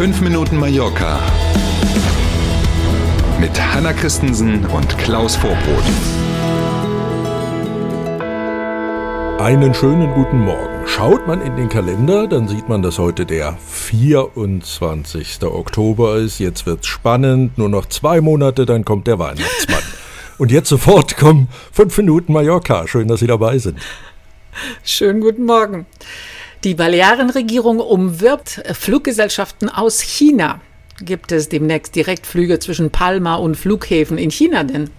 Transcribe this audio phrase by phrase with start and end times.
[0.00, 1.20] 5 Minuten Mallorca
[3.38, 5.84] mit Hanna Christensen und Klaus Vorbrot.
[9.38, 10.86] Einen schönen guten Morgen.
[10.86, 15.42] Schaut man in den Kalender, dann sieht man, dass heute der 24.
[15.42, 16.38] Oktober ist.
[16.38, 17.58] Jetzt wird's spannend.
[17.58, 19.82] Nur noch zwei Monate, dann kommt der Weihnachtsmann.
[20.38, 22.88] Und jetzt sofort kommen fünf Minuten Mallorca.
[22.88, 23.78] Schön, dass Sie dabei sind.
[24.82, 25.84] Schönen guten Morgen.
[26.62, 30.60] Die Balearenregierung umwirbt Fluggesellschaften aus China.
[31.00, 34.90] Gibt es demnächst Direktflüge zwischen Palma und Flughäfen in China denn?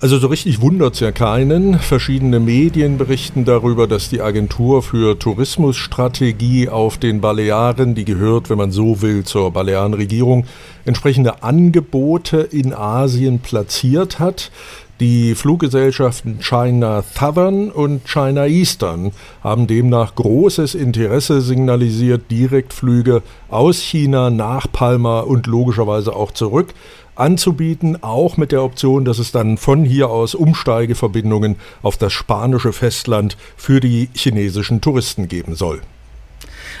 [0.00, 1.80] Also so richtig wundert es ja keinen.
[1.80, 8.58] Verschiedene Medien berichten darüber, dass die Agentur für Tourismusstrategie auf den Balearen, die gehört, wenn
[8.58, 10.46] man so will, zur Balearenregierung,
[10.84, 14.52] entsprechende Angebote in Asien platziert hat.
[15.00, 19.10] Die Fluggesellschaften China Southern und China Eastern
[19.42, 26.74] haben demnach großes Interesse signalisiert, Direktflüge aus China nach Palma und logischerweise auch zurück
[27.16, 32.72] anzubieten, auch mit der Option, dass es dann von hier aus Umsteigeverbindungen auf das spanische
[32.72, 35.80] Festland für die chinesischen Touristen geben soll.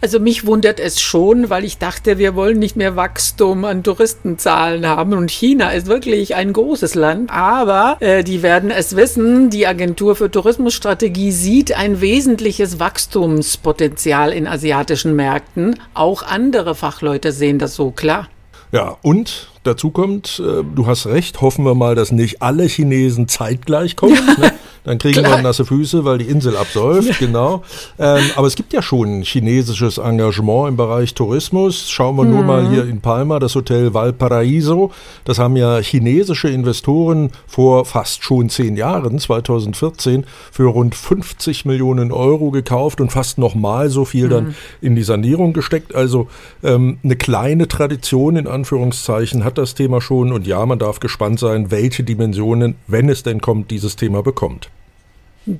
[0.00, 4.86] Also mich wundert es schon, weil ich dachte, wir wollen nicht mehr Wachstum an Touristenzahlen
[4.86, 5.12] haben.
[5.12, 7.30] Und China ist wirklich ein großes Land.
[7.30, 14.46] Aber äh, die werden es wissen, die Agentur für Tourismusstrategie sieht ein wesentliches Wachstumspotenzial in
[14.46, 15.80] asiatischen Märkten.
[15.94, 18.28] Auch andere Fachleute sehen das so klar.
[18.70, 23.28] Ja, und dazu kommt, äh, du hast recht, hoffen wir mal, dass nicht alle Chinesen
[23.28, 24.18] zeitgleich kommen.
[24.38, 24.52] ne?
[24.84, 25.38] Dann kriegen Klar.
[25.38, 27.62] wir nasse Füße, weil die Insel absäuft, genau.
[27.98, 31.90] Ähm, aber es gibt ja schon chinesisches Engagement im Bereich Tourismus.
[31.90, 32.30] Schauen wir mhm.
[32.30, 34.90] nur mal hier in Palma, das Hotel Valparaiso.
[35.24, 42.12] Das haben ja chinesische Investoren vor fast schon zehn Jahren, 2014, für rund 50 Millionen
[42.12, 44.30] Euro gekauft und fast nochmal so viel mhm.
[44.30, 45.94] dann in die Sanierung gesteckt.
[45.94, 46.28] Also
[46.62, 50.32] ähm, eine kleine Tradition in Anführungszeichen hat das Thema schon.
[50.32, 54.70] Und ja, man darf gespannt sein, welche Dimensionen, wenn es denn kommt, dieses Thema bekommt.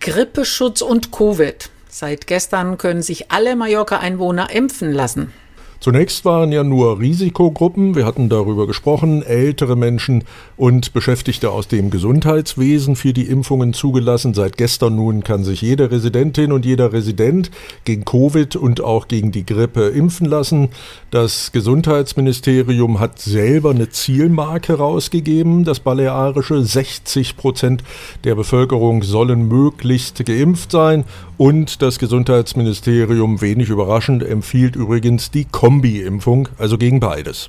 [0.00, 1.70] Grippeschutz und Covid.
[1.88, 5.32] Seit gestern können sich alle Mallorca-Einwohner impfen lassen.
[5.80, 10.24] Zunächst waren ja nur Risikogruppen, wir hatten darüber gesprochen, ältere Menschen
[10.56, 14.34] und Beschäftigte aus dem Gesundheitswesen für die Impfungen zugelassen.
[14.34, 17.50] Seit gestern nun kann sich jede Residentin und jeder Resident
[17.84, 20.70] gegen Covid und auch gegen die Grippe impfen lassen.
[21.10, 27.84] Das Gesundheitsministerium hat selber eine Zielmarke rausgegeben, das balearische 60 Prozent
[28.24, 31.04] der Bevölkerung sollen möglichst geimpft sein
[31.38, 37.48] und das Gesundheitsministerium, wenig überraschend, empfiehlt übrigens die Kombi-Impfung, also gegen beides.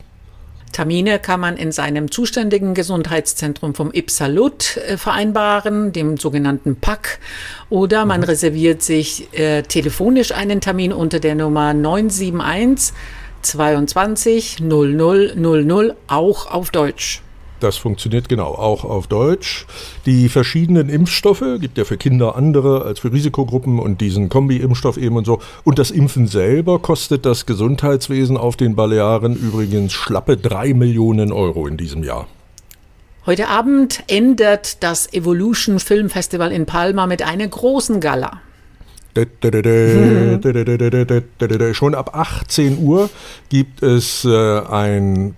[0.71, 7.19] Termine kann man in seinem zuständigen Gesundheitszentrum vom Ipsalut äh, vereinbaren, dem sogenannten PAC,
[7.69, 8.25] oder man mhm.
[8.25, 12.95] reserviert sich äh, telefonisch einen Termin unter der Nummer 971
[13.43, 17.21] 22 00 00, auch auf Deutsch.
[17.59, 19.65] Das funktioniert genau auch auf Deutsch.
[20.05, 25.15] Die verschiedenen Impfstoffe gibt ja für Kinder andere als für Risikogruppen und diesen Kombi-Impfstoff eben
[25.17, 25.39] und so.
[25.63, 31.65] Und das Impfen selber kostet das Gesundheitswesen auf den Balearen übrigens schlappe drei Millionen Euro
[31.65, 32.27] in diesem Jahr.
[33.25, 38.39] Heute Abend endet das Evolution Film Festival in Palma mit einer großen Gala.
[41.73, 43.09] Schon ab 18 Uhr
[43.49, 45.35] gibt es äh, ein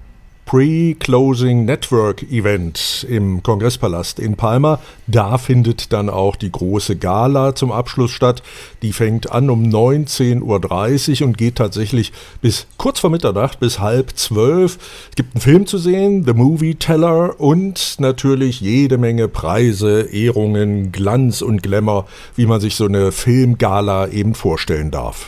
[0.50, 4.80] Pre-Closing Network Event im Kongresspalast in Palma.
[5.06, 8.42] Da findet dann auch die große Gala zum Abschluss statt.
[8.82, 12.12] Die fängt an um 19.30 Uhr und geht tatsächlich
[12.42, 14.80] bis kurz vor Mitternacht, bis halb zwölf.
[15.12, 20.92] Es gibt einen Film zu sehen, The Movie Teller und natürlich jede Menge Preise, Ehrungen,
[20.92, 25.28] Glanz und Glamour, wie man sich so eine Filmgala eben vorstellen darf.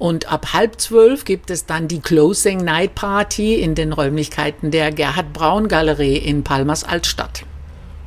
[0.00, 4.92] Und ab halb zwölf gibt es dann die Closing Night Party in den Räumlichkeiten der
[4.92, 7.44] Gerhard Braun Galerie in Palmas Altstadt.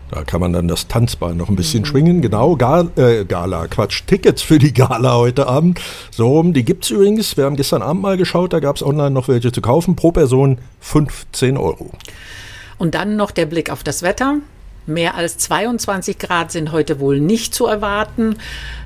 [0.10, 1.86] Da kann man dann das Tanzbein noch ein bisschen mhm.
[1.86, 2.22] schwingen.
[2.24, 5.80] Genau, Gal äh, Gala, Quatsch, Tickets für die Gala heute Abend.
[6.10, 7.38] So, die gibt es übrigens.
[7.38, 9.96] Wir haben gestern Abend mal geschaut, da gab es online noch welche zu kaufen.
[9.96, 11.92] Pro Person 15 Euro.
[12.80, 14.40] Und dann noch der Blick auf das Wetter.
[14.86, 18.36] Mehr als 22 Grad sind heute wohl nicht zu erwarten.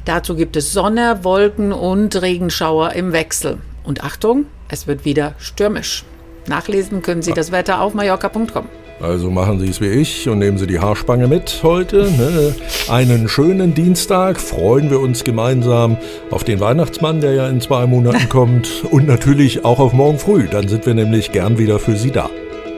[0.06, 3.58] Dazu gibt es Sonne, Wolken und Regenschauer im Wechsel.
[3.84, 6.04] Und Achtung, es wird wieder stürmisch.
[6.48, 8.68] Nachlesen können Sie das Wetter auf mallorca.com.
[9.00, 12.10] Also machen Sie es wie ich und nehmen Sie die Haarspange mit heute.
[12.12, 12.56] Ne?
[12.90, 14.40] Einen schönen Dienstag.
[14.40, 15.98] Freuen wir uns gemeinsam
[16.32, 18.84] auf den Weihnachtsmann, der ja in zwei Monaten kommt.
[18.90, 20.48] Und natürlich auch auf morgen früh.
[20.48, 22.30] Dann sind wir nämlich gern wieder für Sie da.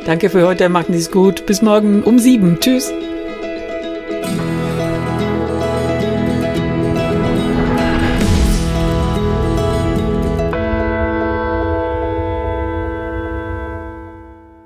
[0.06, 0.68] Danke für heute.
[0.68, 1.46] Machen Sie es gut.
[1.46, 2.60] Bis morgen um sieben.
[2.60, 2.92] Tschüss.